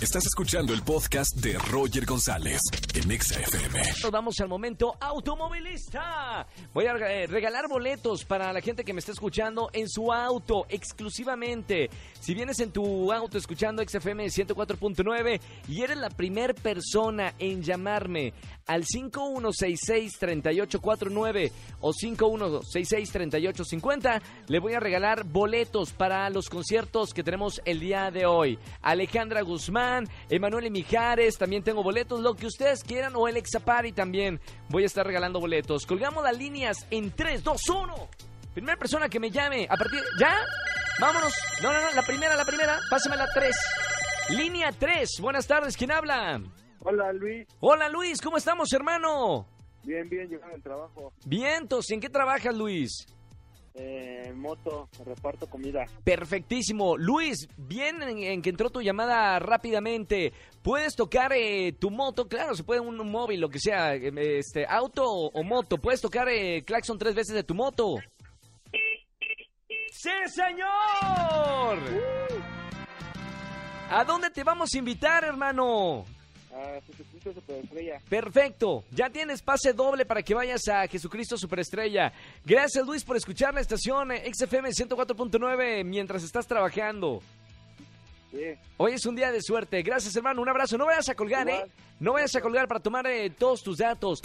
[0.00, 2.60] Estás escuchando el podcast de Roger González
[2.94, 3.80] en Exa FM.
[4.00, 6.46] Nos vamos al momento automovilista.
[6.72, 10.66] Voy a eh, regalar boletos para la gente que me está escuchando en su auto
[10.68, 11.90] exclusivamente.
[12.20, 18.34] Si vienes en tu auto escuchando XFM 104.9 y eres la primer persona en llamarme
[18.66, 27.80] al 5166-3849 o 5166-3850, le voy a regalar boletos para los conciertos que tenemos el
[27.80, 28.60] día de hoy.
[28.82, 29.87] Alejandra Guzmán,
[30.28, 34.40] Emanuel Mijares, también tengo boletos, lo que ustedes quieran, o el Exapari también.
[34.68, 35.86] Voy a estar regalando boletos.
[35.86, 38.08] Colgamos las líneas en 3, 2, 1.
[38.54, 40.00] Primera persona que me llame, a partir...
[40.18, 40.34] ¿Ya?
[41.00, 41.32] Vámonos.
[41.62, 42.78] No, no, no, la primera, la primera.
[42.90, 43.56] Pásame la 3.
[44.30, 45.20] Línea 3.
[45.20, 46.40] Buenas tardes, ¿quién habla?
[46.80, 49.46] Hola Luis, Hola Luis, ¿cómo estamos, hermano?
[49.82, 51.12] bien, bien, llegando al trabajo.
[51.24, 53.06] Vientos, ¿en qué trabajas, Luis?
[53.74, 55.86] Eh, moto, reparto comida.
[56.04, 56.96] Perfectísimo.
[56.96, 60.32] Luis, bien en, en que entró tu llamada rápidamente.
[60.62, 62.28] ¿Puedes tocar eh, tu moto?
[62.28, 65.78] Claro, se puede un, un móvil, lo que sea, eh, este, auto o, moto.
[65.78, 67.96] ¿Puedes tocar eh, claxon tres veces de tu moto?
[69.90, 71.78] ¡Sí, señor!
[73.90, 76.04] ¿A dónde te vamos a invitar, hermano?
[76.52, 78.00] Ah, Jesucristo Superestrella.
[78.08, 82.12] Perfecto, ya tienes pase doble para que vayas a Jesucristo Superestrella.
[82.44, 87.20] Gracias Luis por escuchar la estación eh, XFM 104.9 mientras estás trabajando.
[88.30, 88.38] Sí,
[88.76, 89.82] Hoy es un día de suerte.
[89.82, 90.76] Gracias hermano, un abrazo.
[90.78, 91.64] No vayas a colgar, ¿eh?
[92.00, 94.20] No vayas a colgar para tomar eh, todos tus datos.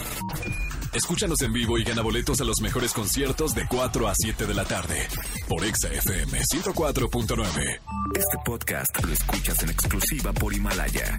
[0.94, 4.54] Escúchanos en vivo y gana boletos a los mejores conciertos de 4 a 7 de
[4.54, 5.08] la tarde
[5.48, 7.80] por Exa FM 104.9.
[8.14, 11.18] Este podcast lo escuchas en exclusiva por Himalaya.